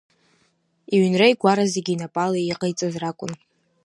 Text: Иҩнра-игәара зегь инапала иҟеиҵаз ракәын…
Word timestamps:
Иҩнра-игәара 0.95 1.65
зегь 1.73 1.91
инапала 1.93 2.39
иҟеиҵаз 2.39 2.93
ракәын… 3.01 3.31